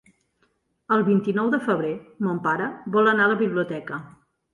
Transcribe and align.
El 0.95 1.03
vint-i-nou 1.09 1.51
de 1.55 1.59
febrer 1.65 1.91
mon 2.29 2.39
pare 2.47 2.71
vol 2.97 3.11
anar 3.13 3.29
a 3.29 3.31
la 3.33 3.37
biblioteca. 3.43 4.01